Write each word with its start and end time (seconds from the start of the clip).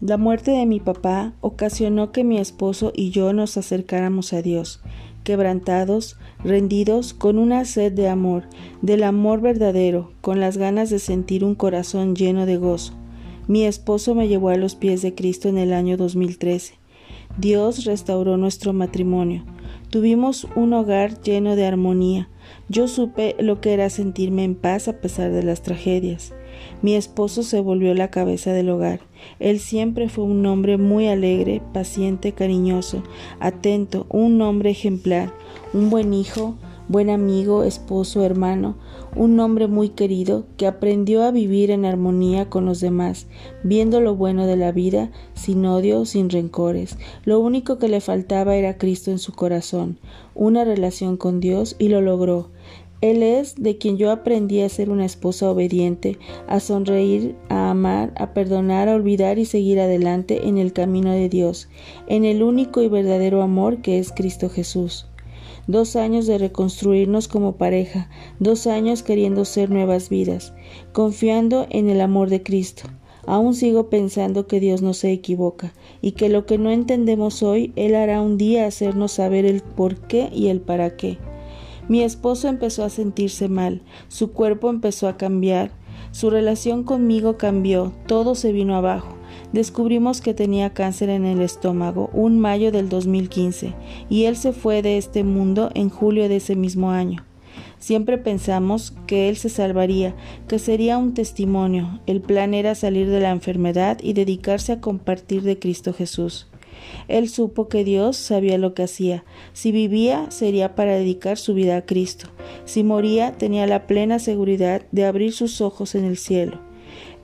La 0.00 0.16
muerte 0.16 0.52
de 0.52 0.64
mi 0.64 0.80
papá 0.80 1.34
ocasionó 1.42 2.10
que 2.10 2.24
mi 2.24 2.38
esposo 2.38 2.90
y 2.96 3.10
yo 3.10 3.34
nos 3.34 3.58
acercáramos 3.58 4.32
a 4.32 4.40
Dios, 4.40 4.80
quebrantados, 5.24 6.16
rendidos, 6.42 7.12
con 7.12 7.38
una 7.38 7.66
sed 7.66 7.92
de 7.92 8.08
amor, 8.08 8.44
del 8.80 9.02
amor 9.02 9.42
verdadero, 9.42 10.10
con 10.22 10.40
las 10.40 10.56
ganas 10.56 10.88
de 10.88 11.00
sentir 11.00 11.44
un 11.44 11.54
corazón 11.54 12.16
lleno 12.16 12.46
de 12.46 12.56
gozo. 12.56 12.94
Mi 13.46 13.64
esposo 13.64 14.14
me 14.14 14.26
llevó 14.26 14.48
a 14.48 14.56
los 14.56 14.74
pies 14.74 15.02
de 15.02 15.14
Cristo 15.14 15.50
en 15.50 15.58
el 15.58 15.74
año 15.74 15.98
2013. 15.98 16.78
Dios 17.36 17.84
restauró 17.84 18.38
nuestro 18.38 18.72
matrimonio. 18.72 19.44
Tuvimos 19.90 20.48
un 20.56 20.72
hogar 20.72 21.20
lleno 21.20 21.56
de 21.56 21.66
armonía. 21.66 22.29
Yo 22.68 22.88
supe 22.88 23.36
lo 23.38 23.60
que 23.60 23.72
era 23.72 23.90
sentirme 23.90 24.44
en 24.44 24.54
paz 24.54 24.88
a 24.88 25.00
pesar 25.00 25.32
de 25.32 25.42
las 25.42 25.62
tragedias. 25.62 26.32
Mi 26.82 26.94
esposo 26.94 27.42
se 27.42 27.60
volvió 27.60 27.94
la 27.94 28.10
cabeza 28.10 28.52
del 28.52 28.70
hogar. 28.70 29.00
Él 29.38 29.60
siempre 29.60 30.08
fue 30.08 30.24
un 30.24 30.44
hombre 30.46 30.76
muy 30.76 31.08
alegre, 31.08 31.62
paciente, 31.72 32.32
cariñoso, 32.32 33.02
atento, 33.38 34.06
un 34.08 34.40
hombre 34.42 34.70
ejemplar, 34.70 35.32
un 35.72 35.90
buen 35.90 36.14
hijo, 36.14 36.56
buen 36.90 37.08
amigo, 37.08 37.62
esposo, 37.62 38.24
hermano, 38.24 38.74
un 39.14 39.38
hombre 39.38 39.68
muy 39.68 39.90
querido 39.90 40.46
que 40.56 40.66
aprendió 40.66 41.22
a 41.22 41.30
vivir 41.30 41.70
en 41.70 41.84
armonía 41.84 42.50
con 42.50 42.66
los 42.66 42.80
demás, 42.80 43.28
viendo 43.62 44.00
lo 44.00 44.16
bueno 44.16 44.44
de 44.44 44.56
la 44.56 44.72
vida, 44.72 45.12
sin 45.34 45.64
odio, 45.66 46.04
sin 46.04 46.30
rencores. 46.30 46.98
Lo 47.22 47.38
único 47.38 47.78
que 47.78 47.88
le 47.88 48.00
faltaba 48.00 48.56
era 48.56 48.76
Cristo 48.76 49.12
en 49.12 49.20
su 49.20 49.32
corazón, 49.32 49.98
una 50.34 50.64
relación 50.64 51.16
con 51.16 51.38
Dios 51.38 51.76
y 51.78 51.90
lo 51.90 52.00
logró. 52.00 52.50
Él 53.02 53.22
es 53.22 53.54
de 53.54 53.78
quien 53.78 53.96
yo 53.96 54.10
aprendí 54.10 54.60
a 54.60 54.68
ser 54.68 54.90
una 54.90 55.06
esposa 55.06 55.48
obediente, 55.48 56.18
a 56.48 56.58
sonreír, 56.58 57.36
a 57.48 57.70
amar, 57.70 58.12
a 58.16 58.34
perdonar, 58.34 58.88
a 58.88 58.96
olvidar 58.96 59.38
y 59.38 59.44
seguir 59.44 59.78
adelante 59.78 60.48
en 60.48 60.58
el 60.58 60.72
camino 60.72 61.12
de 61.12 61.28
Dios, 61.28 61.68
en 62.08 62.24
el 62.24 62.42
único 62.42 62.82
y 62.82 62.88
verdadero 62.88 63.42
amor 63.42 63.80
que 63.80 64.00
es 64.00 64.12
Cristo 64.12 64.50
Jesús. 64.50 65.06
Dos 65.66 65.96
años 65.96 66.26
de 66.26 66.38
reconstruirnos 66.38 67.28
como 67.28 67.56
pareja, 67.56 68.08
dos 68.38 68.66
años 68.66 69.02
queriendo 69.02 69.44
ser 69.44 69.70
nuevas 69.70 70.08
vidas, 70.08 70.52
confiando 70.92 71.66
en 71.70 71.88
el 71.88 72.00
amor 72.00 72.30
de 72.30 72.42
Cristo. 72.42 72.84
Aún 73.26 73.54
sigo 73.54 73.90
pensando 73.90 74.46
que 74.46 74.60
Dios 74.60 74.82
no 74.82 74.94
se 74.94 75.12
equivoca 75.12 75.72
y 76.00 76.12
que 76.12 76.28
lo 76.28 76.46
que 76.46 76.58
no 76.58 76.70
entendemos 76.70 77.42
hoy, 77.42 77.72
Él 77.76 77.94
hará 77.94 78.22
un 78.22 78.38
día 78.38 78.66
hacernos 78.66 79.12
saber 79.12 79.44
el 79.44 79.60
por 79.60 79.96
qué 80.06 80.30
y 80.32 80.48
el 80.48 80.60
para 80.60 80.96
qué. 80.96 81.18
Mi 81.88 82.02
esposo 82.02 82.48
empezó 82.48 82.84
a 82.84 82.88
sentirse 82.88 83.48
mal, 83.48 83.82
su 84.08 84.32
cuerpo 84.32 84.70
empezó 84.70 85.08
a 85.08 85.16
cambiar, 85.16 85.70
su 86.12 86.30
relación 86.30 86.84
conmigo 86.84 87.36
cambió, 87.36 87.92
todo 88.06 88.34
se 88.34 88.52
vino 88.52 88.74
abajo. 88.74 89.19
Descubrimos 89.52 90.20
que 90.20 90.32
tenía 90.32 90.70
cáncer 90.70 91.10
en 91.10 91.24
el 91.24 91.40
estómago 91.40 92.08
un 92.12 92.38
mayo 92.38 92.70
del 92.70 92.88
2015 92.88 93.74
y 94.08 94.24
él 94.24 94.36
se 94.36 94.52
fue 94.52 94.80
de 94.82 94.96
este 94.96 95.24
mundo 95.24 95.70
en 95.74 95.90
julio 95.90 96.28
de 96.28 96.36
ese 96.36 96.54
mismo 96.54 96.90
año. 96.90 97.24
Siempre 97.80 98.18
pensamos 98.18 98.92
que 99.06 99.28
él 99.28 99.36
se 99.36 99.48
salvaría, 99.48 100.14
que 100.46 100.58
sería 100.58 100.98
un 100.98 101.14
testimonio. 101.14 102.00
El 102.06 102.20
plan 102.20 102.54
era 102.54 102.74
salir 102.74 103.08
de 103.08 103.20
la 103.20 103.30
enfermedad 103.30 103.98
y 104.02 104.12
dedicarse 104.12 104.72
a 104.72 104.80
compartir 104.80 105.42
de 105.42 105.58
Cristo 105.58 105.92
Jesús. 105.92 106.46
Él 107.08 107.28
supo 107.28 107.68
que 107.68 107.82
Dios 107.82 108.16
sabía 108.16 108.58
lo 108.58 108.74
que 108.74 108.84
hacía. 108.84 109.24
Si 109.52 109.72
vivía, 109.72 110.30
sería 110.30 110.74
para 110.74 110.94
dedicar 110.94 111.38
su 111.38 111.54
vida 111.54 111.76
a 111.76 111.86
Cristo. 111.86 112.28
Si 112.64 112.84
moría, 112.84 113.32
tenía 113.32 113.66
la 113.66 113.86
plena 113.86 114.18
seguridad 114.18 114.82
de 114.92 115.06
abrir 115.06 115.32
sus 115.32 115.60
ojos 115.60 115.94
en 115.94 116.04
el 116.04 116.16
cielo. 116.16 116.69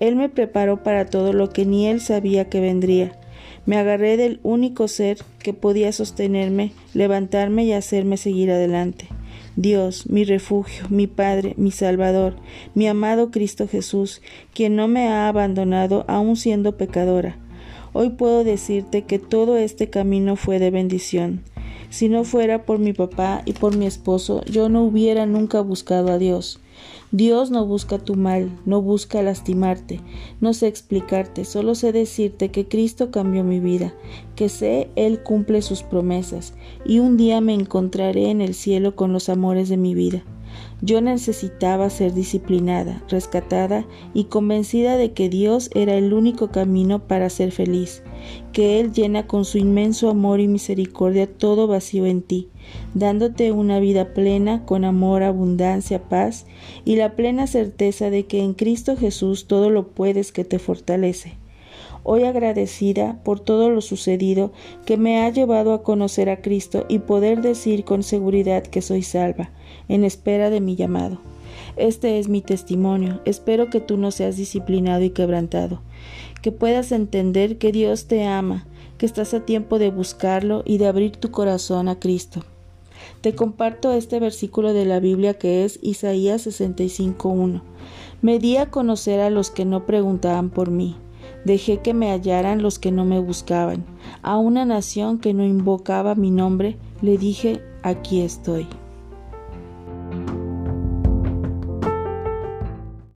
Él 0.00 0.16
me 0.16 0.28
preparó 0.28 0.82
para 0.82 1.06
todo 1.06 1.32
lo 1.32 1.50
que 1.50 1.66
ni 1.66 1.86
él 1.86 2.00
sabía 2.00 2.48
que 2.48 2.60
vendría. 2.60 3.12
Me 3.66 3.76
agarré 3.76 4.16
del 4.16 4.40
único 4.42 4.88
ser 4.88 5.18
que 5.38 5.52
podía 5.52 5.92
sostenerme, 5.92 6.72
levantarme 6.94 7.64
y 7.64 7.72
hacerme 7.72 8.16
seguir 8.16 8.50
adelante. 8.50 9.06
Dios, 9.56 10.08
mi 10.08 10.24
refugio, 10.24 10.86
mi 10.88 11.06
Padre, 11.06 11.54
mi 11.58 11.70
Salvador, 11.70 12.36
mi 12.74 12.88
amado 12.88 13.30
Cristo 13.30 13.68
Jesús, 13.68 14.22
quien 14.54 14.74
no 14.74 14.88
me 14.88 15.08
ha 15.08 15.28
abandonado 15.28 16.04
aun 16.08 16.36
siendo 16.36 16.76
pecadora. 16.76 17.36
Hoy 17.92 18.10
puedo 18.10 18.44
decirte 18.44 19.02
que 19.02 19.18
todo 19.18 19.56
este 19.56 19.90
camino 19.90 20.36
fue 20.36 20.58
de 20.58 20.70
bendición. 20.70 21.42
Si 21.90 22.08
no 22.08 22.22
fuera 22.24 22.64
por 22.64 22.78
mi 22.78 22.92
papá 22.92 23.42
y 23.44 23.52
por 23.52 23.76
mi 23.76 23.84
esposo, 23.86 24.42
yo 24.44 24.68
no 24.68 24.84
hubiera 24.84 25.26
nunca 25.26 25.60
buscado 25.60 26.12
a 26.12 26.18
Dios. 26.18 26.60
Dios 27.10 27.50
no 27.50 27.66
busca 27.66 27.98
tu 27.98 28.14
mal, 28.14 28.56
no 28.64 28.80
busca 28.80 29.20
lastimarte, 29.20 30.00
no 30.40 30.54
sé 30.54 30.68
explicarte, 30.68 31.44
solo 31.44 31.74
sé 31.74 31.90
decirte 31.90 32.50
que 32.50 32.68
Cristo 32.68 33.10
cambió 33.10 33.42
mi 33.42 33.58
vida, 33.58 33.92
que 34.36 34.48
sé 34.48 34.88
Él 34.94 35.22
cumple 35.24 35.60
sus 35.62 35.82
promesas, 35.82 36.54
y 36.86 37.00
un 37.00 37.16
día 37.16 37.40
me 37.40 37.52
encontraré 37.52 38.30
en 38.30 38.40
el 38.40 38.54
cielo 38.54 38.94
con 38.94 39.12
los 39.12 39.28
amores 39.28 39.68
de 39.68 39.76
mi 39.76 39.94
vida. 39.94 40.22
Yo 40.82 41.00
necesitaba 41.00 41.90
ser 41.90 42.14
disciplinada, 42.14 43.02
rescatada 43.08 43.86
y 44.14 44.24
convencida 44.24 44.96
de 44.96 45.12
que 45.12 45.28
Dios 45.28 45.70
era 45.74 45.94
el 45.94 46.12
único 46.12 46.50
camino 46.50 47.06
para 47.06 47.28
ser 47.28 47.52
feliz, 47.52 48.02
que 48.52 48.80
Él 48.80 48.92
llena 48.92 49.26
con 49.26 49.44
su 49.44 49.58
inmenso 49.58 50.08
amor 50.08 50.40
y 50.40 50.48
misericordia 50.48 51.26
todo 51.26 51.66
vacío 51.66 52.06
en 52.06 52.22
ti, 52.22 52.48
dándote 52.94 53.52
una 53.52 53.78
vida 53.78 54.14
plena 54.14 54.64
con 54.64 54.84
amor, 54.84 55.22
abundancia, 55.22 56.08
paz 56.08 56.46
y 56.84 56.96
la 56.96 57.14
plena 57.14 57.46
certeza 57.46 58.08
de 58.08 58.24
que 58.26 58.42
en 58.42 58.54
Cristo 58.54 58.96
Jesús 58.96 59.46
todo 59.46 59.70
lo 59.70 59.88
puedes 59.88 60.32
que 60.32 60.44
te 60.44 60.58
fortalece 60.58 61.34
hoy 62.02 62.24
agradecida 62.24 63.20
por 63.24 63.40
todo 63.40 63.70
lo 63.70 63.80
sucedido 63.80 64.52
que 64.84 64.96
me 64.96 65.22
ha 65.22 65.30
llevado 65.30 65.72
a 65.72 65.82
conocer 65.82 66.28
a 66.30 66.40
Cristo 66.40 66.86
y 66.88 67.00
poder 67.00 67.42
decir 67.42 67.84
con 67.84 68.02
seguridad 68.02 68.62
que 68.62 68.82
soy 68.82 69.02
salva, 69.02 69.50
en 69.88 70.04
espera 70.04 70.50
de 70.50 70.60
mi 70.60 70.76
llamado. 70.76 71.18
Este 71.76 72.18
es 72.18 72.28
mi 72.28 72.40
testimonio. 72.40 73.20
Espero 73.24 73.70
que 73.70 73.80
tú 73.80 73.96
no 73.96 74.10
seas 74.10 74.36
disciplinado 74.36 75.02
y 75.02 75.10
quebrantado, 75.10 75.80
que 76.42 76.52
puedas 76.52 76.92
entender 76.92 77.58
que 77.58 77.72
Dios 77.72 78.06
te 78.06 78.24
ama, 78.24 78.66
que 78.98 79.06
estás 79.06 79.34
a 79.34 79.40
tiempo 79.40 79.78
de 79.78 79.90
buscarlo 79.90 80.62
y 80.66 80.78
de 80.78 80.86
abrir 80.86 81.16
tu 81.16 81.30
corazón 81.30 81.88
a 81.88 81.98
Cristo. 81.98 82.44
Te 83.20 83.34
comparto 83.34 83.92
este 83.92 84.20
versículo 84.20 84.72
de 84.72 84.84
la 84.84 85.00
Biblia 85.00 85.34
que 85.34 85.64
es 85.64 85.78
Isaías 85.82 86.46
65.1. 86.46 87.62
Me 88.22 88.38
di 88.38 88.56
a 88.56 88.70
conocer 88.70 89.20
a 89.20 89.30
los 89.30 89.50
que 89.50 89.64
no 89.64 89.86
preguntaban 89.86 90.50
por 90.50 90.70
mí. 90.70 90.96
Dejé 91.44 91.78
que 91.78 91.94
me 91.94 92.10
hallaran 92.10 92.62
los 92.62 92.78
que 92.78 92.92
no 92.92 93.04
me 93.04 93.18
buscaban. 93.18 93.84
A 94.22 94.36
una 94.36 94.64
nación 94.64 95.18
que 95.18 95.34
no 95.34 95.44
invocaba 95.44 96.14
mi 96.14 96.30
nombre, 96.30 96.76
le 97.02 97.18
dije, 97.18 97.62
aquí 97.82 98.20
estoy. 98.20 98.66